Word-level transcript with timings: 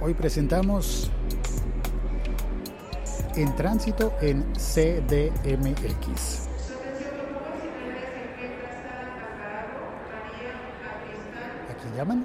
Hoy 0.00 0.14
presentamos 0.14 1.10
En 3.34 3.54
Tránsito 3.56 4.12
en 4.20 4.44
CDMX. 4.54 6.48
¿A 11.68 11.74
quién 11.82 11.96
llaman? 11.96 12.24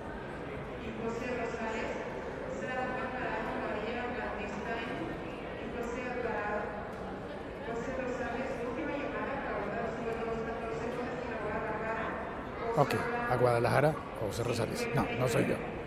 Ok, 12.77 12.95
a 13.31 13.35
Guadalajara, 13.35 13.95
José 14.19 14.43
Rosales. 14.43 14.87
No, 14.95 15.07
no 15.19 15.27
soy 15.27 15.47
yo. 15.47 15.82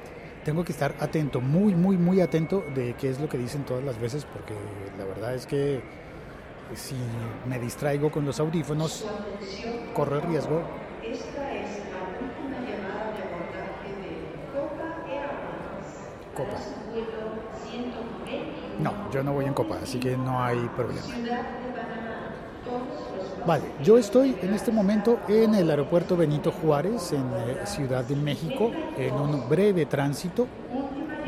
Tengo 0.46 0.62
que 0.64 0.70
estar 0.70 0.94
atento, 1.00 1.40
muy, 1.40 1.74
muy, 1.74 1.96
muy 1.96 2.20
atento 2.20 2.64
de 2.72 2.94
qué 2.94 3.10
es 3.10 3.18
lo 3.18 3.28
que 3.28 3.36
dicen 3.36 3.64
todas 3.64 3.82
las 3.82 3.98
veces, 4.00 4.24
porque 4.24 4.54
la 4.96 5.04
verdad 5.04 5.34
es 5.34 5.44
que 5.44 5.80
si 6.72 6.94
me 7.48 7.58
distraigo 7.58 8.12
con 8.12 8.24
los 8.24 8.38
audífonos, 8.38 9.04
corro 9.92 10.14
el 10.14 10.22
riesgo. 10.22 10.62
Copa. 16.36 16.58
No, 18.78 19.10
yo 19.10 19.24
no 19.24 19.32
voy 19.32 19.46
en 19.46 19.54
Copa, 19.54 19.80
así 19.82 19.98
que 19.98 20.16
no 20.16 20.44
hay 20.44 20.60
problema. 20.76 21.08
Vale, 23.46 23.62
yo 23.80 23.96
estoy 23.96 24.36
en 24.42 24.54
este 24.54 24.72
momento 24.72 25.20
en 25.28 25.54
el 25.54 25.70
aeropuerto 25.70 26.16
Benito 26.16 26.50
Juárez, 26.50 27.12
en 27.12 27.20
eh, 27.20 27.60
Ciudad 27.64 28.04
de 28.04 28.16
México, 28.16 28.72
en 28.96 29.14
un 29.14 29.48
breve 29.48 29.86
tránsito. 29.86 30.48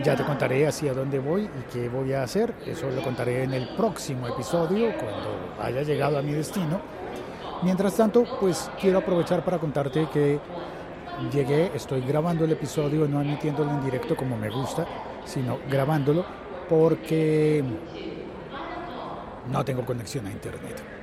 Ya 0.03 0.17
te 0.17 0.25
contaré 0.25 0.67
hacia 0.67 0.95
dónde 0.95 1.21
voy 1.21 1.45
y 1.45 1.73
qué 1.73 1.89
voy 1.89 2.15
a 2.15 2.25
hacer. 2.25 2.55
Eso 2.67 2.91
lo 2.91 3.03
contaré 3.03 3.45
en 3.45 3.55
el 3.55 3.69
próximo 3.77 4.27
episodio, 4.27 4.93
cuando 4.99 5.63
haya 5.63 5.83
llegado 5.83 6.19
a 6.19 6.23
mi 6.23 6.33
destino. 6.33 6.81
Mientras 7.63 7.95
tanto, 7.95 8.25
pues 8.41 8.69
quiero 8.81 8.99
aprovechar 8.99 9.45
para 9.45 9.59
contarte 9.59 10.09
que 10.13 10.41
llegué, 11.33 11.71
estoy 11.73 12.01
grabando 12.01 12.45
el 12.45 12.51
episodio, 12.51 13.07
no 13.07 13.21
emitiéndolo 13.21 13.71
en 13.71 13.85
directo 13.85 14.17
como 14.17 14.37
me 14.37 14.51
gusta, 14.51 14.87
sino 15.25 15.59
grabándolo 15.71 16.25
porque 16.69 17.63
no 19.53 19.65
tengo 19.65 19.85
conexión 19.85 20.27
a 20.27 20.33
internet. 20.33 20.98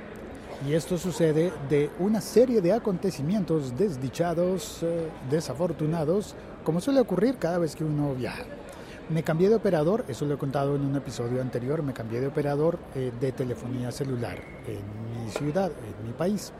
Y 0.64 0.72
esto 0.72 0.96
sucede 0.96 1.52
de 1.68 1.90
una 1.98 2.20
serie 2.20 2.62
de 2.62 2.72
acontecimientos 2.72 3.76
desdichados, 3.76 4.82
eh, 4.82 5.08
desafortunados, 5.30 6.34
como 6.64 6.80
suele 6.80 7.00
ocurrir 7.00 7.36
cada 7.36 7.58
vez 7.58 7.76
que 7.76 7.84
uno 7.84 8.14
viaja. 8.14 8.44
Me 9.10 9.22
cambié 9.22 9.48
de 9.50 9.54
operador, 9.54 10.04
eso 10.08 10.24
lo 10.24 10.34
he 10.34 10.38
contado 10.38 10.74
en 10.74 10.82
un 10.82 10.96
episodio 10.96 11.42
anterior, 11.42 11.82
me 11.82 11.92
cambié 11.92 12.20
de 12.20 12.28
operador 12.28 12.78
eh, 12.94 13.12
de 13.20 13.32
telefonía 13.32 13.92
celular 13.92 14.38
en 14.66 15.24
mi 15.24 15.30
ciudad, 15.30 15.70
en 15.70 16.06
mi 16.06 16.12
país. 16.12 16.52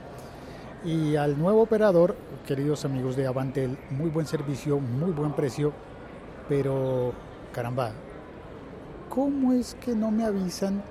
Y 0.85 1.17
al 1.17 1.39
nuevo 1.39 1.63
operador, 1.63 2.15
queridos 2.47 2.85
amigos 2.85 3.17
de 3.17 3.27
Avantel, 3.27 3.79
muy 3.91 4.11
buen 4.11 4.27
servicio, 4.27 4.79
muy 4.79 5.11
buen 5.11 5.33
precio, 5.33 5.73
pero 6.49 7.13
caramba, 7.53 7.93
¿cómo 9.09 9.55
es 9.55 9.75
que 9.75 9.95
no 9.95 10.11
me 10.11 10.25
avisan 10.25 10.85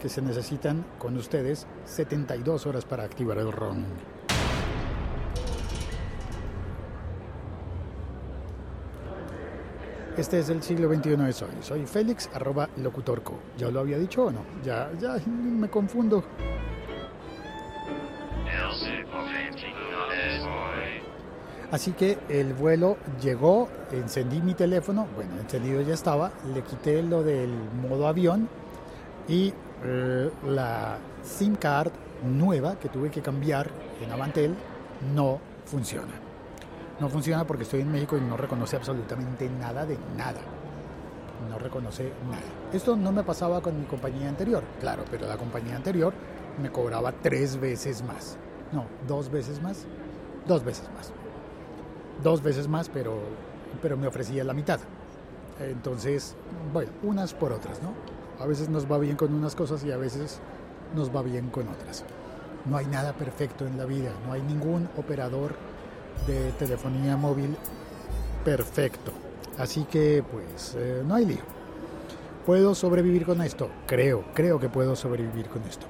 que 0.00 0.08
se 0.08 0.22
necesitan 0.22 0.84
con 0.98 1.16
ustedes 1.16 1.66
72 1.84 2.66
horas 2.66 2.84
para 2.84 3.04
activar 3.04 3.38
el 3.38 3.52
roaming. 3.52 3.84
Este 10.16 10.40
es 10.40 10.48
el 10.50 10.62
siglo 10.62 10.92
XXI 10.92 11.16
de 11.16 11.32
Soy. 11.32 11.48
Soy 11.60 11.86
Félix, 11.86 12.28
locutorco. 12.76 13.38
¿Ya 13.56 13.70
lo 13.70 13.80
había 13.80 13.96
dicho 13.96 14.24
o 14.24 14.30
no? 14.30 14.40
Ya, 14.64 14.90
ya 14.98 15.16
me 15.26 15.68
confundo. 15.68 16.24
Así 21.70 21.92
que 21.92 22.18
el 22.28 22.52
vuelo 22.52 22.96
llegó, 23.22 23.68
encendí 23.92 24.42
mi 24.42 24.54
teléfono, 24.54 25.06
bueno, 25.14 25.30
encendido 25.40 25.80
ya 25.82 25.94
estaba, 25.94 26.32
le 26.52 26.62
quité 26.62 27.00
lo 27.02 27.22
del 27.22 27.50
modo 27.88 28.08
avión 28.08 28.48
y 29.28 29.54
la 29.82 30.98
SIM 31.22 31.56
card 31.56 31.90
nueva 32.24 32.78
que 32.78 32.88
tuve 32.88 33.10
que 33.10 33.22
cambiar 33.22 33.68
en 34.02 34.10
Avantel 34.10 34.54
no 35.14 35.38
funciona. 35.64 36.12
No 37.00 37.08
funciona 37.08 37.46
porque 37.46 37.62
estoy 37.62 37.80
en 37.80 37.90
México 37.90 38.16
y 38.16 38.20
no 38.20 38.36
reconoce 38.36 38.76
absolutamente 38.76 39.48
nada 39.48 39.86
de 39.86 39.96
nada. 40.16 40.40
No 41.48 41.58
reconoce 41.58 42.12
nada. 42.30 42.42
Esto 42.72 42.94
no 42.94 43.10
me 43.10 43.22
pasaba 43.22 43.62
con 43.62 43.78
mi 43.78 43.86
compañía 43.86 44.28
anterior, 44.28 44.62
claro, 44.80 45.04
pero 45.10 45.26
la 45.26 45.38
compañía 45.38 45.76
anterior 45.76 46.12
me 46.60 46.70
cobraba 46.70 47.12
tres 47.12 47.58
veces 47.58 48.02
más. 48.02 48.36
No, 48.72 48.84
dos 49.08 49.30
veces 49.30 49.62
más. 49.62 49.86
Dos 50.46 50.62
veces 50.62 50.90
más. 50.94 51.12
Dos 52.22 52.42
veces 52.42 52.68
más, 52.68 52.90
pero, 52.90 53.18
pero 53.80 53.96
me 53.96 54.06
ofrecía 54.06 54.44
la 54.44 54.52
mitad. 54.52 54.80
Entonces, 55.58 56.36
bueno, 56.72 56.90
unas 57.02 57.32
por 57.32 57.52
otras, 57.52 57.82
¿no? 57.82 57.94
A 58.40 58.46
veces 58.46 58.70
nos 58.70 58.90
va 58.90 58.98
bien 58.98 59.16
con 59.16 59.34
unas 59.34 59.54
cosas 59.54 59.84
y 59.84 59.92
a 59.92 59.98
veces 59.98 60.40
nos 60.96 61.14
va 61.14 61.22
bien 61.22 61.50
con 61.50 61.68
otras. 61.68 62.04
No 62.64 62.76
hay 62.76 62.86
nada 62.86 63.12
perfecto 63.12 63.66
en 63.66 63.76
la 63.76 63.84
vida, 63.84 64.12
no 64.26 64.32
hay 64.32 64.42
ningún 64.42 64.88
operador 64.96 65.54
de 66.26 66.52
telefonía 66.52 67.16
móvil 67.16 67.54
perfecto. 68.44 69.12
Así 69.58 69.84
que 69.84 70.24
pues 70.30 70.74
eh, 70.78 71.02
no 71.06 71.14
hay 71.14 71.26
lío. 71.26 71.60
¿Puedo 72.46 72.74
sobrevivir 72.74 73.26
con 73.26 73.42
esto? 73.42 73.68
Creo, 73.86 74.24
creo 74.34 74.58
que 74.58 74.70
puedo 74.70 74.96
sobrevivir 74.96 75.46
con 75.48 75.62
esto 75.64 75.86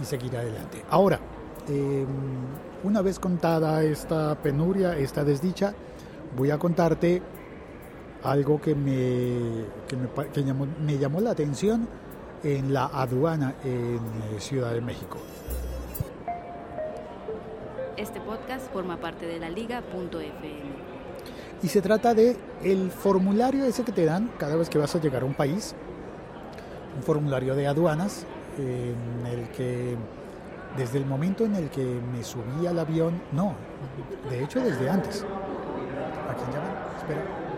y 0.00 0.04
seguir 0.04 0.36
adelante. 0.36 0.84
Ahora, 0.90 1.20
em, 1.68 2.06
una 2.82 3.02
vez 3.02 3.20
contada 3.20 3.84
esta 3.84 4.34
penuria, 4.34 4.98
esta 4.98 5.22
desdicha, 5.22 5.74
voy 6.36 6.50
a 6.50 6.58
contarte 6.58 7.22
algo 8.22 8.60
que 8.60 8.74
me, 8.74 9.64
que 9.86 9.96
me, 9.96 10.46
llamó, 10.46 10.66
me 10.84 10.98
llamó 10.98 11.20
la 11.20 11.30
atención 11.30 11.88
en 12.42 12.72
la 12.72 12.86
aduana 12.86 13.54
en 13.64 13.96
eh, 13.96 14.40
Ciudad 14.40 14.72
de 14.72 14.80
México. 14.80 15.18
Este 17.96 18.20
podcast 18.20 18.72
forma 18.72 18.96
parte 18.96 19.26
de 19.26 19.38
la 19.38 19.50
liga.fm. 19.50 20.88
Y 21.62 21.68
se 21.68 21.82
trata 21.82 22.14
de 22.14 22.36
el 22.62 22.90
formulario 22.90 23.64
ese 23.64 23.82
que 23.82 23.92
te 23.92 24.04
dan 24.04 24.30
cada 24.38 24.54
vez 24.56 24.68
que 24.68 24.78
vas 24.78 24.94
a 24.94 25.00
llegar 25.00 25.22
a 25.22 25.24
un 25.24 25.34
país, 25.34 25.74
un 26.96 27.02
formulario 27.02 27.56
de 27.56 27.66
aduanas 27.66 28.24
en 28.56 29.26
el 29.26 29.48
que 29.50 29.96
desde 30.76 30.98
el 30.98 31.06
momento 31.06 31.44
en 31.44 31.56
el 31.56 31.70
que 31.70 32.00
me 32.12 32.22
subí 32.22 32.66
al 32.66 32.78
avión, 32.78 33.20
no, 33.32 33.54
de 34.30 34.44
hecho 34.44 34.60
desde 34.60 34.88
antes. 34.88 35.24
¿A 36.28 36.34
quién 36.34 36.50
llaman? 36.52 36.76
Espera. 36.98 37.48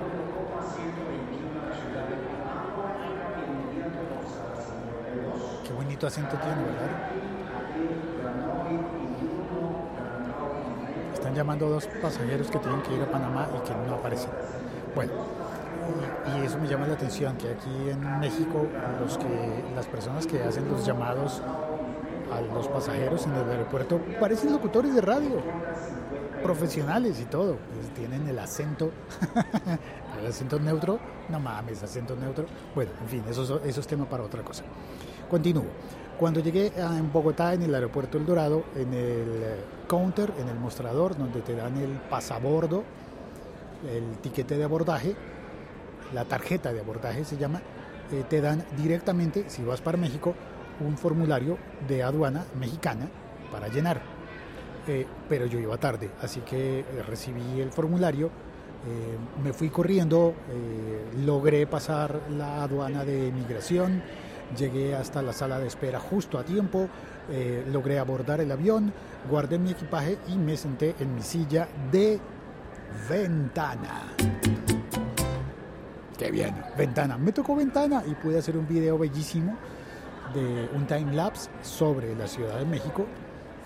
Tiene, 6.08 6.62
¿verdad? 6.64 7.10
Están 11.12 11.34
llamando 11.34 11.68
dos 11.68 11.86
pasajeros 12.00 12.50
que 12.50 12.58
tienen 12.58 12.80
que 12.82 12.94
ir 12.94 13.02
a 13.02 13.10
Panamá 13.10 13.48
y 13.54 13.68
que 13.68 13.74
no 13.86 13.96
aparecen. 13.96 14.30
Bueno, 14.94 15.12
y, 16.38 16.46
eso 16.46 16.58
me 16.58 16.66
llama 16.66 16.86
la 16.86 16.94
atención, 16.94 17.36
que 17.36 17.50
aquí 17.50 17.90
en 17.90 18.20
México 18.20 18.66
los 19.00 19.18
que, 19.18 19.64
las 19.74 19.86
personas 19.86 20.26
que 20.26 20.42
hacen 20.42 20.68
los 20.70 20.86
llamados 20.86 21.42
a 22.32 22.40
los 22.40 22.68
pasajeros 22.68 23.26
en 23.26 23.34
el 23.34 23.50
aeropuerto 23.50 24.00
parecen 24.18 24.52
locutores 24.52 24.94
de 24.94 25.00
radio, 25.02 25.42
profesionales 26.42 27.20
y 27.20 27.24
todo, 27.24 27.58
pues 27.74 27.92
tienen 27.92 28.26
el 28.26 28.38
acento, 28.38 28.90
el 30.20 30.26
acento 30.26 30.58
neutro, 30.58 30.98
no 31.28 31.40
mames, 31.40 31.82
acento 31.82 32.16
neutro, 32.16 32.46
bueno, 32.74 32.92
en 33.02 33.08
fin, 33.08 33.24
eso, 33.28 33.60
eso 33.62 33.80
es 33.80 33.86
tema 33.86 34.06
para 34.06 34.22
otra 34.22 34.42
cosa. 34.42 34.64
Continúo. 35.30 35.64
Cuando 36.18 36.40
llegué 36.40 36.72
en 36.76 37.12
Bogotá, 37.12 37.54
en 37.54 37.62
el 37.62 37.74
aeropuerto 37.74 38.18
El 38.18 38.26
Dorado, 38.26 38.64
en 38.74 38.92
el 38.92 39.42
eh, 39.42 39.64
counter, 39.86 40.32
en 40.38 40.48
el 40.48 40.56
mostrador, 40.56 41.16
donde 41.16 41.40
te 41.40 41.54
dan 41.54 41.76
el 41.78 41.92
pasabordo, 42.10 42.82
el 43.88 44.18
tiquete 44.18 44.58
de 44.58 44.64
abordaje, 44.64 45.14
la 46.12 46.24
tarjeta 46.24 46.72
de 46.72 46.80
abordaje 46.80 47.24
se 47.24 47.38
llama, 47.38 47.62
eh, 48.12 48.24
te 48.28 48.40
dan 48.40 48.64
directamente, 48.76 49.48
si 49.48 49.62
vas 49.62 49.80
para 49.80 49.96
México, 49.96 50.34
un 50.80 50.98
formulario 50.98 51.56
de 51.88 52.02
aduana 52.02 52.44
mexicana 52.58 53.08
para 53.52 53.68
llenar. 53.68 54.02
Eh, 54.88 55.06
pero 55.28 55.46
yo 55.46 55.58
iba 55.58 55.76
tarde, 55.78 56.10
así 56.20 56.40
que 56.40 56.84
recibí 57.06 57.60
el 57.60 57.70
formulario, 57.70 58.30
me 59.44 59.52
fui 59.52 59.68
corriendo, 59.68 60.32
logré 61.26 61.66
pasar 61.66 62.18
la 62.30 62.62
aduana 62.62 63.04
de 63.04 63.30
migración, 63.30 64.02
Llegué 64.56 64.96
hasta 64.96 65.22
la 65.22 65.32
sala 65.32 65.58
de 65.58 65.68
espera 65.68 66.00
justo 66.00 66.38
a 66.38 66.44
tiempo, 66.44 66.88
eh, 67.30 67.64
logré 67.70 67.98
abordar 67.98 68.40
el 68.40 68.50
avión, 68.50 68.92
guardé 69.28 69.58
mi 69.58 69.70
equipaje 69.70 70.18
y 70.28 70.36
me 70.36 70.56
senté 70.56 70.94
en 70.98 71.14
mi 71.14 71.22
silla 71.22 71.68
de 71.92 72.18
ventana. 73.08 74.14
qué 76.18 76.30
bien, 76.30 76.54
ventana. 76.76 77.16
Me 77.16 77.32
tocó 77.32 77.54
ventana 77.54 78.02
y 78.06 78.14
pude 78.14 78.38
hacer 78.38 78.56
un 78.56 78.66
video 78.66 78.98
bellísimo 78.98 79.56
de 80.34 80.68
un 80.74 80.86
time 80.86 81.14
lapse 81.14 81.48
sobre 81.62 82.14
la 82.14 82.26
Ciudad 82.26 82.58
de 82.58 82.64
México, 82.64 83.06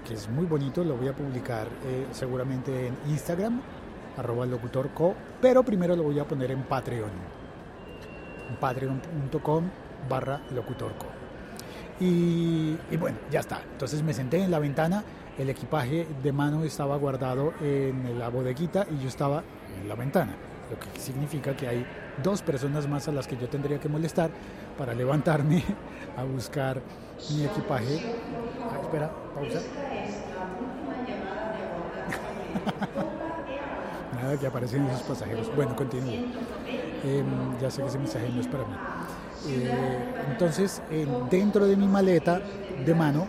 que 0.06 0.14
es 0.14 0.28
muy 0.28 0.46
bonito, 0.46 0.84
lo 0.84 0.96
voy 0.96 1.08
a 1.08 1.14
publicar 1.14 1.66
eh, 1.86 2.06
seguramente 2.12 2.88
en 2.88 2.96
Instagram, 3.08 3.60
arroba 4.18 4.46
locutorco, 4.46 5.14
pero 5.40 5.62
primero 5.62 5.96
lo 5.96 6.02
voy 6.04 6.18
a 6.18 6.24
poner 6.24 6.50
en 6.50 6.62
Patreon, 6.62 7.10
patreon.com 8.60 9.64
barra 10.08 10.40
locutorco. 10.52 11.06
Y, 12.00 12.76
y 12.90 12.96
bueno, 12.98 13.18
ya 13.30 13.40
está. 13.40 13.60
Entonces 13.72 14.02
me 14.02 14.12
senté 14.12 14.42
en 14.42 14.50
la 14.50 14.58
ventana, 14.58 15.04
el 15.38 15.50
equipaje 15.50 16.06
de 16.22 16.32
mano 16.32 16.64
estaba 16.64 16.96
guardado 16.96 17.54
en 17.60 18.18
la 18.18 18.28
bodeguita 18.28 18.86
y 18.90 19.02
yo 19.02 19.08
estaba 19.08 19.42
en 19.80 19.88
la 19.88 19.94
ventana, 19.94 20.34
lo 20.70 20.78
que 20.78 21.00
significa 21.00 21.56
que 21.56 21.68
hay 21.68 21.86
dos 22.22 22.42
personas 22.42 22.86
más 22.88 23.08
a 23.08 23.12
las 23.12 23.26
que 23.26 23.36
yo 23.36 23.48
tendría 23.48 23.80
que 23.80 23.88
molestar 23.88 24.30
para 24.78 24.94
levantarme 24.94 25.64
a 26.16 26.22
buscar 26.24 26.80
mi 27.30 27.44
equipaje. 27.44 28.14
Ah, 28.62 28.78
espera, 28.82 29.10
pausa. 29.34 29.60
Nada 34.14 34.38
que 34.38 34.46
aparecen 34.46 34.86
esos 34.86 35.02
pasajeros. 35.02 35.54
Bueno, 35.54 35.74
continúo. 35.76 36.14
Em, 37.04 37.58
ya 37.60 37.70
sé 37.70 37.82
que 37.82 37.88
ese 37.88 37.98
mensaje 37.98 38.30
no 38.32 38.40
es 38.40 38.46
para 38.46 38.64
mí. 38.64 38.74
Eh, 39.46 39.70
entonces, 40.30 40.82
dentro 41.30 41.66
de 41.66 41.76
mi 41.76 41.86
maleta 41.86 42.40
de 42.84 42.94
mano, 42.94 43.26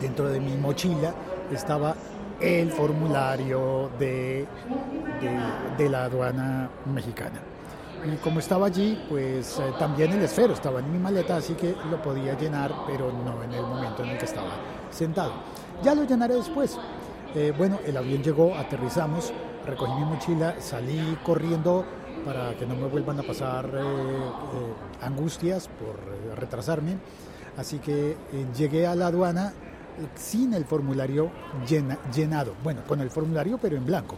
dentro 0.00 0.28
de 0.28 0.40
mi 0.40 0.56
mochila, 0.56 1.14
estaba 1.50 1.94
el 2.40 2.70
formulario 2.70 3.90
de, 3.98 4.46
de, 5.76 5.88
la 5.88 6.04
aduana 6.04 6.70
mexicana. 6.86 7.40
Y 8.04 8.16
como 8.16 8.38
estaba 8.40 8.66
allí, 8.66 8.98
pues 9.08 9.58
eh, 9.58 9.72
también 9.78 10.12
el 10.12 10.22
esfero 10.22 10.54
estaba 10.54 10.80
en 10.80 10.90
mi 10.90 10.98
maleta, 10.98 11.36
así 11.36 11.52
que 11.52 11.74
lo 11.90 12.00
podía 12.00 12.38
llenar, 12.38 12.72
pero 12.86 13.12
no 13.12 13.42
en 13.42 13.52
el 13.52 13.62
momento 13.62 14.02
en 14.02 14.10
el 14.10 14.18
que 14.18 14.24
estaba 14.24 14.52
sentado. 14.90 15.32
Ya 15.82 15.94
lo 15.94 16.04
llenaré 16.04 16.34
después. 16.34 16.78
Eh, 17.34 17.52
bueno, 17.56 17.78
el 17.84 17.96
avión 17.96 18.22
llegó, 18.22 18.54
aterrizamos, 18.56 19.32
recogí 19.66 19.92
mi 19.92 20.06
mochila, 20.06 20.54
salí 20.60 21.18
corriendo 21.22 21.84
para 22.24 22.54
que 22.56 22.66
no 22.66 22.74
me 22.76 22.86
vuelvan 22.86 23.18
a 23.18 23.22
pasar 23.22 23.70
eh, 23.74 25.02
angustias 25.02 25.68
por 25.68 25.96
retrasarme. 26.38 26.96
Así 27.56 27.78
que 27.78 28.16
llegué 28.56 28.86
a 28.86 28.94
la 28.94 29.08
aduana 29.08 29.52
sin 30.14 30.54
el 30.54 30.64
formulario 30.64 31.30
llenado. 32.14 32.54
Bueno, 32.62 32.82
con 32.86 33.00
el 33.00 33.10
formulario, 33.10 33.58
pero 33.58 33.76
en 33.76 33.84
blanco. 33.84 34.16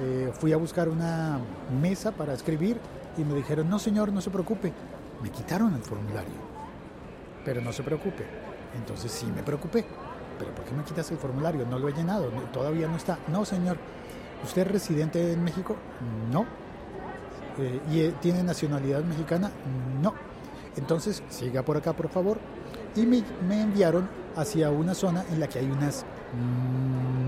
Eh, 0.00 0.32
fui 0.32 0.52
a 0.52 0.56
buscar 0.56 0.88
una 0.88 1.38
mesa 1.80 2.12
para 2.12 2.34
escribir 2.34 2.78
y 3.16 3.24
me 3.24 3.34
dijeron, 3.34 3.68
no 3.68 3.78
señor, 3.78 4.12
no 4.12 4.20
se 4.20 4.30
preocupe. 4.30 4.72
Me 5.22 5.30
quitaron 5.30 5.74
el 5.74 5.82
formulario. 5.82 6.34
Pero 7.44 7.60
no 7.60 7.72
se 7.72 7.82
preocupe. 7.82 8.24
Entonces 8.76 9.12
sí 9.12 9.26
me 9.26 9.42
preocupé. 9.42 9.84
¿Pero 10.38 10.52
por 10.52 10.64
qué 10.64 10.74
me 10.74 10.82
quitas 10.82 11.10
el 11.12 11.18
formulario? 11.18 11.64
No 11.66 11.78
lo 11.78 11.88
he 11.88 11.92
llenado, 11.92 12.28
todavía 12.52 12.88
no 12.88 12.96
está. 12.96 13.18
No, 13.28 13.44
señor. 13.44 13.76
¿Usted 14.42 14.62
es 14.62 14.68
residente 14.68 15.32
en 15.32 15.44
México? 15.44 15.76
No. 16.32 16.44
Eh, 17.58 17.80
¿Y 17.90 18.00
eh, 18.00 18.14
tiene 18.20 18.42
nacionalidad 18.42 19.02
mexicana? 19.04 19.50
No. 20.02 20.14
Entonces, 20.76 21.22
siga 21.28 21.62
por 21.62 21.76
acá, 21.76 21.92
por 21.92 22.08
favor. 22.08 22.38
Y 22.96 23.06
me, 23.06 23.22
enviaron 23.50 24.08
hacia 24.36 24.70
una 24.70 24.94
zona 24.94 25.24
en 25.30 25.40
la 25.40 25.48
que 25.48 25.60
hay 25.60 25.66
unas 25.66 26.04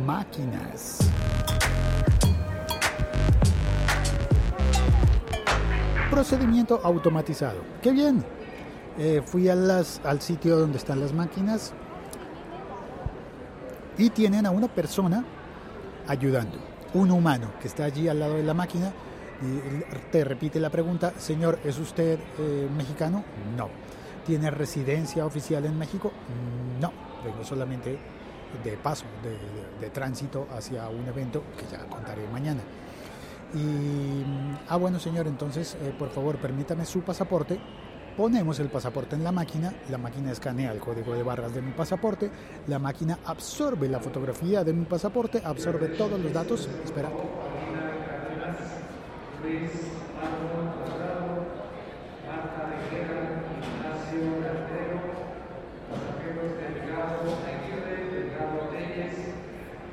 máquinas. 0.05 0.99
Procedimiento 6.11 6.81
automatizado. 6.82 7.61
¡Qué 7.82 7.93
bien! 7.93 8.25
Eh, 8.99 9.22
fui 9.25 9.49
al 9.49 9.84
sitio 10.20 10.58
donde 10.58 10.79
están 10.79 11.00
las 11.00 11.12
máquinas 11.12 11.72
y 13.99 14.11
tienen 14.11 14.46
a 14.46 14.50
una 14.50 14.69
persona 14.69 15.25
ayudando, 16.06 16.58
un 16.94 17.11
humano 17.11 17.50
que 17.61 17.69
está 17.69 17.84
allí 17.84 18.08
al 18.08 18.20
lado 18.20 18.34
de 18.34 18.43
la 18.43 18.55
máquina 18.55 18.93
te 20.11 20.25
repite 20.25 20.59
la 20.61 20.71
pregunta, 20.71 21.12
señor, 21.19 21.59
¿es 21.65 21.79
usted 21.79 22.19
eh, 22.38 22.69
mexicano? 22.75 23.25
No. 23.56 23.69
¿Tiene 24.27 24.50
residencia 24.50 25.25
oficial 25.25 25.65
en 25.67 25.79
México? 25.79 26.11
No, 26.81 26.93
vengo 27.25 27.44
solamente 27.44 27.99
de 28.65 28.77
paso, 28.77 29.05
de, 29.81 29.91
tránsito 29.91 30.49
hacia 30.55 30.88
un 30.88 31.06
evento 31.06 31.43
que 31.56 31.67
ya 31.71 31.85
contaré 31.87 32.27
mañana. 32.29 32.61
Y, 33.55 34.25
ah, 34.69 34.77
bueno, 34.77 34.99
señor, 34.99 35.27
entonces, 35.27 35.77
eh, 35.81 35.94
por 35.97 36.11
favor, 36.11 36.37
permítame 36.39 36.85
su 36.85 37.03
pasaporte. 37.03 37.61
Ponemos 38.17 38.59
el 38.61 38.69
pasaporte 38.69 39.15
en 39.15 39.23
la 39.23 39.31
máquina, 39.31 39.75
la 39.91 39.99
máquina 39.99 40.32
escanea 40.32 40.73
el 40.73 40.81
código 40.81 41.15
de 41.15 41.23
barras 41.23 41.55
de 41.55 41.61
mi 41.61 41.73
pasaporte, 41.73 42.31
la 42.67 42.79
máquina 42.79 43.19
absorbe 43.27 43.89
la 43.89 44.00
fotografía 44.00 44.65
de 44.65 44.73
mi 44.73 44.87
pasaporte, 44.87 45.43
absorbe 45.44 45.89
todos 45.89 46.19
los 46.19 46.32
datos. 46.32 46.69
Espera. 46.82 47.11
Luis, 49.46 49.70
Pablo 50.19 50.75
Cuadrado, 50.75 51.46
Marta 52.26 52.66
Tejera, 52.66 53.46
Ignacio 53.62 54.43
Cartero, 54.43 54.98
pasajeros 55.87 56.58
Delgado 56.58 57.31
Aguirre, 57.46 58.10
Delgado 58.10 58.58
Reyes, 58.72 59.14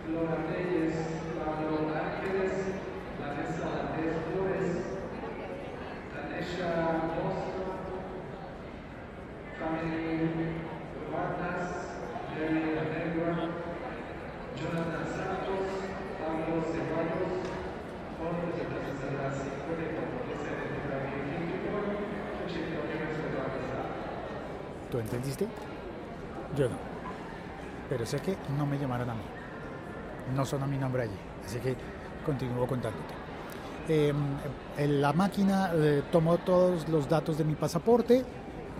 Flora 0.08 0.38
Reyes, 0.50 0.96
Pablo 1.38 1.86
Ángeles, 1.94 2.54
Vanessa 3.22 3.66
Andrés 3.78 4.16
Flores, 4.26 4.70
Tanesha 6.16 6.70
Mostro, 7.14 7.64
Family 9.60 10.50
Urbanas, 10.98 11.94
Jerry 12.34 12.74
Alegua, 12.74 13.50
Jonathan 14.58 15.06
Santos, 15.14 15.70
Pablo 16.18 16.64
Ceballos, 16.74 17.53
¿Tú 24.94 25.00
entendiste? 25.00 25.48
Yo 26.56 26.70
no. 26.70 26.76
Pero 27.90 28.06
sé 28.06 28.20
que 28.20 28.38
no 28.58 28.66
me 28.68 28.78
llamaron 28.78 29.10
a 29.10 29.16
mí. 29.16 29.24
No 30.36 30.46
sonó 30.46 30.68
mi 30.68 30.78
nombre 30.78 31.04
allí. 31.04 31.18
Así 31.44 31.58
que 31.58 31.76
continúo 32.24 32.68
contándote. 32.68 33.14
Em, 33.88 34.16
la 34.78 35.12
máquina 35.12 35.72
eh, 35.74 36.04
tomó 36.12 36.38
todos 36.38 36.88
los 36.88 37.10
datos 37.10 37.40
de 37.40 37.44
mi 37.44 37.56
pasaporte, 37.56 38.24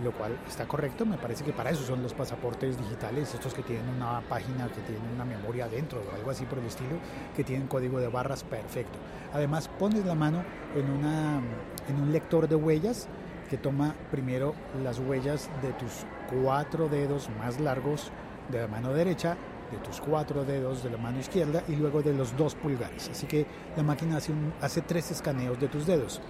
lo 0.02 0.12
cual 0.12 0.38
está 0.48 0.66
correcto. 0.66 1.06
Me 1.06 1.18
parece 1.18 1.44
que 1.44 1.52
para 1.52 1.70
eso 1.70 1.84
son 1.84 2.02
los 2.02 2.14
pasaportes 2.14 2.78
digitales, 2.78 3.32
estos 3.34 3.54
que 3.54 3.62
tienen 3.62 3.88
una 3.88 4.20
página, 4.22 4.68
que 4.68 4.80
tienen 4.80 5.08
una 5.14 5.24
memoria 5.24 5.68
dentro 5.68 6.00
o 6.00 6.14
algo 6.14 6.30
así 6.30 6.44
por 6.44 6.58
el 6.58 6.66
estilo, 6.66 6.96
que 7.36 7.44
tienen 7.44 7.66
código 7.68 8.00
de 8.00 8.08
barras 8.08 8.42
perfecto. 8.42 8.98
Además, 9.32 9.68
pones 9.78 10.04
la 10.04 10.14
mano 10.14 10.42
en, 10.74 10.90
una, 10.90 11.40
en 11.88 12.02
un 12.02 12.12
lector 12.12 12.48
de 12.48 12.56
huellas 12.56 13.08
que 13.48 13.58
toma 13.58 13.94
primero 14.10 14.54
las 14.82 14.98
huellas 14.98 15.50
de 15.62 15.72
tus 15.74 16.06
cuatro 16.42 16.88
dedos 16.88 17.28
más 17.38 17.60
largos 17.60 18.10
de 18.50 18.60
la 18.60 18.68
mano 18.68 18.92
derecha, 18.92 19.36
de 19.70 19.78
tus 19.78 20.00
cuatro 20.00 20.44
dedos 20.44 20.82
de 20.82 20.90
la 20.90 20.98
mano 20.98 21.18
izquierda 21.18 21.62
y 21.68 21.76
luego 21.76 22.02
de 22.02 22.14
los 22.14 22.36
dos 22.36 22.54
pulgares. 22.54 23.08
Así 23.10 23.26
que 23.26 23.46
la 23.76 23.82
máquina 23.82 24.16
hace, 24.16 24.32
hace 24.60 24.80
tres 24.82 25.10
escaneos 25.10 25.58
de 25.60 25.68
tus 25.68 25.86
dedos. 25.86 26.20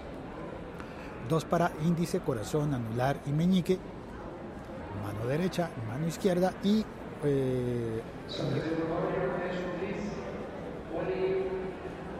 Dos 1.28 1.44
para 1.44 1.72
índice, 1.84 2.20
corazón, 2.20 2.74
anular 2.74 3.16
y 3.26 3.30
meñique. 3.30 3.78
Mano 5.02 5.26
derecha, 5.26 5.70
mano 5.88 6.06
izquierda 6.06 6.52
y... 6.62 6.84
Eh, 7.24 8.02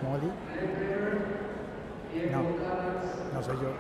Molly. 0.03 0.31
No, 2.31 2.43
no 3.35 3.43
soy 3.43 3.57
yo. 3.57 3.71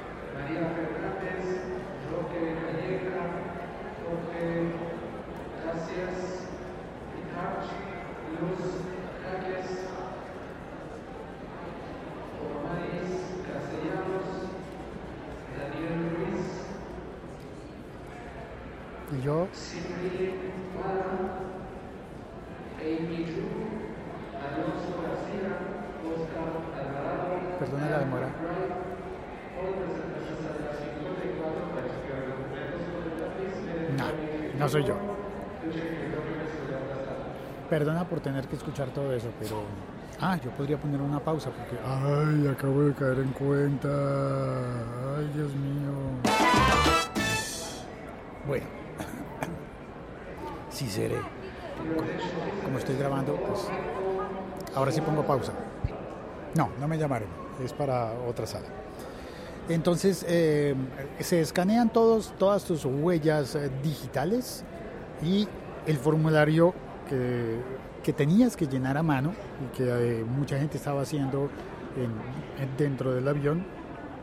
Perdona 27.64 27.88
la 27.88 27.99
demora. 27.99 28.28
No, 33.97 34.04
no 34.59 34.68
soy 34.68 34.85
yo. 34.85 34.94
Perdona 37.71 38.06
por 38.06 38.21
tener 38.21 38.47
que 38.49 38.56
escuchar 38.56 38.88
todo 38.88 39.14
eso, 39.14 39.28
pero 39.40 39.62
Ah, 40.21 40.38
yo 40.44 40.50
podría 40.50 40.76
poner 40.76 41.00
una 41.00 41.18
pausa 41.21 41.50
porque... 41.50 41.76
Ay, 41.85 42.47
acabo 42.49 42.83
de 42.83 42.92
caer 42.92 43.18
en 43.21 43.33
cuenta. 43.33 43.88
Ay, 43.88 45.30
Dios 45.35 45.52
mío. 45.54 45.92
Bueno, 48.47 48.66
sí 50.68 50.88
seré. 50.90 51.16
Como 52.62 52.78
estoy 52.78 52.97
grabando, 52.97 53.35
pues 53.37 53.68
ahora 54.75 54.92
sí 54.92 55.00
pongo 55.00 55.23
pausa. 55.23 55.52
No, 56.54 56.70
no 56.80 56.87
me 56.87 56.99
llamaron, 56.99 57.28
es 57.64 57.73
para 57.73 58.12
otra 58.28 58.46
sala. 58.46 58.66
Entonces, 59.68 60.25
eh, 60.28 60.75
se 61.20 61.40
escanean 61.40 61.90
todos, 61.90 62.34
todas 62.38 62.64
tus 62.64 62.84
huellas 62.84 63.54
eh, 63.54 63.70
digitales 63.82 64.62
y 65.23 65.49
el 65.87 65.96
formulario 65.96 66.75
que, 67.08 67.58
que, 68.02 68.12
tenías 68.12 68.56
que 68.56 68.66
llenar 68.66 68.99
a 68.99 69.02
mano 69.02 69.32
y 69.64 69.76
que 69.76 69.84
eh, 69.84 70.25
mucha 70.25 70.58
gente 70.58 70.76
estaba 70.76 71.02
haciendo 71.02 71.49
en, 71.96 72.76
dentro 72.76 73.14
del 73.14 73.26
avión, 73.26 73.64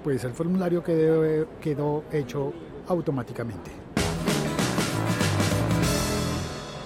pues 0.03 0.23
el 0.23 0.33
formulario 0.33 0.83
quedó, 0.83 1.47
quedó 1.59 2.03
hecho 2.11 2.53
automáticamente. 2.87 3.71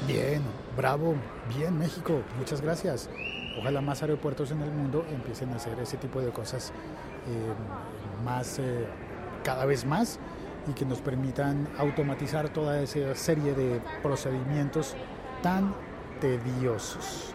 Bien, 0.07 0.41
bravo, 0.77 1.15
bien 1.57 1.77
México, 1.77 2.21
muchas 2.39 2.61
gracias. 2.61 3.09
Ojalá 3.57 3.81
más 3.81 4.01
aeropuertos 4.01 4.51
en 4.51 4.61
el 4.61 4.71
mundo 4.71 5.05
empiecen 5.09 5.51
a 5.51 5.55
hacer 5.55 5.79
ese 5.79 5.97
tipo 5.97 6.21
de 6.21 6.31
cosas 6.31 6.71
eh, 7.27 8.23
más, 8.23 8.59
eh, 8.59 8.85
cada 9.43 9.65
vez 9.65 9.85
más 9.85 10.19
y 10.67 10.73
que 10.73 10.85
nos 10.85 10.99
permitan 10.99 11.67
automatizar 11.77 12.49
toda 12.49 12.81
esa 12.81 13.15
serie 13.15 13.53
de 13.53 13.81
procedimientos 14.01 14.95
tan 15.41 15.73
tediosos, 16.19 17.33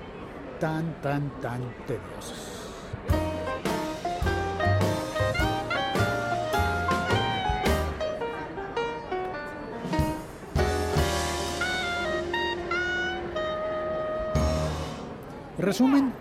tan, 0.59 1.01
tan, 1.01 1.31
tan 1.41 1.61
tediosos. 1.87 2.60
Resumen 15.71 16.13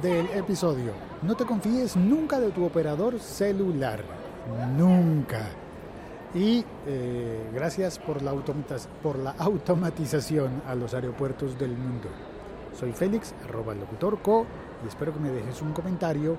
del 0.00 0.26
episodio. 0.28 0.92
No 1.20 1.34
te 1.36 1.44
confíes 1.44 1.96
nunca 1.96 2.40
de 2.40 2.50
tu 2.50 2.64
operador 2.64 3.20
celular. 3.20 4.00
Nunca. 4.74 5.50
Y 6.34 6.64
eh, 6.86 7.50
gracias 7.52 7.98
por 7.98 8.22
la, 8.22 8.32
por 9.02 9.18
la 9.18 9.32
automatización 9.32 10.62
a 10.66 10.74
los 10.74 10.94
aeropuertos 10.94 11.58
del 11.58 11.72
mundo. 11.72 12.08
Soy 12.72 12.92
Félix, 12.92 13.34
arroba 13.44 13.74
locutorco, 13.74 14.46
y 14.82 14.88
espero 14.88 15.12
que 15.12 15.20
me 15.20 15.30
dejes 15.30 15.60
un 15.60 15.74
comentario 15.74 16.38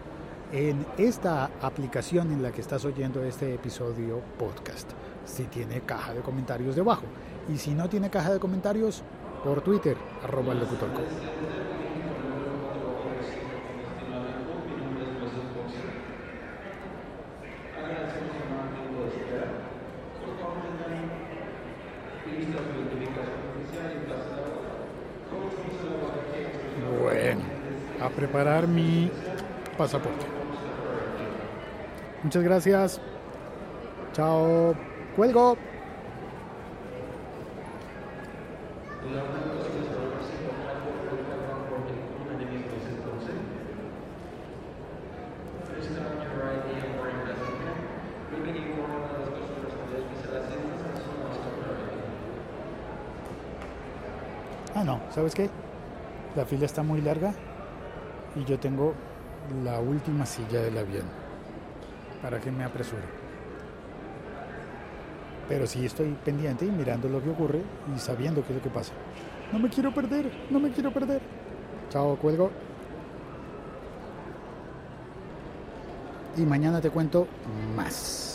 en 0.51 0.83
esta 0.97 1.51
aplicación 1.61 2.31
en 2.31 2.41
la 2.41 2.51
que 2.51 2.61
estás 2.61 2.83
oyendo 2.85 3.23
este 3.23 3.53
episodio 3.53 4.19
podcast. 4.39 4.89
Si 5.25 5.43
tiene 5.43 5.81
caja 5.81 6.15
de 6.15 6.21
comentarios 6.21 6.75
debajo. 6.75 7.03
Y 7.53 7.59
si 7.59 7.75
no 7.75 7.87
tiene 7.87 8.09
caja 8.09 8.33
de 8.33 8.39
comentarios, 8.39 9.03
por 9.43 9.61
Twitter, 9.61 9.95
arroba 10.23 10.55
locutorco. 10.55 11.01
Bueno, 26.73 27.53
a 27.97 28.11
preparar 28.11 28.67
mi 28.67 29.13
pasaporte. 29.77 30.27
Muchas 32.21 32.43
gracias. 32.43 33.01
Chao. 34.13 34.79
Cuelgo. 35.11 35.57
Ah, 54.81 54.83
no, 54.83 54.99
¿sabes 55.13 55.35
qué? 55.35 55.47
La 56.35 56.43
fila 56.43 56.65
está 56.65 56.81
muy 56.81 57.01
larga 57.01 57.35
y 58.35 58.43
yo 58.45 58.57
tengo 58.57 58.95
la 59.63 59.79
última 59.79 60.25
silla 60.25 60.59
del 60.59 60.75
avión 60.75 61.05
para 62.19 62.41
que 62.41 62.49
me 62.49 62.63
apresure. 62.63 63.03
Pero 65.47 65.67
sí 65.67 65.85
estoy 65.85 66.17
pendiente 66.25 66.65
y 66.65 66.71
mirando 66.71 67.09
lo 67.09 67.21
que 67.21 67.29
ocurre 67.29 67.61
y 67.95 67.99
sabiendo 67.99 68.41
qué 68.43 68.53
es 68.53 68.55
lo 68.55 68.63
que 68.63 68.71
pasa. 68.71 68.93
No 69.53 69.59
me 69.59 69.69
quiero 69.69 69.93
perder, 69.93 70.31
no 70.49 70.59
me 70.59 70.71
quiero 70.71 70.91
perder. 70.91 71.21
Chao, 71.91 72.15
cuelgo. 72.15 72.49
Y 76.37 76.41
mañana 76.41 76.81
te 76.81 76.89
cuento 76.89 77.27
más. 77.75 78.30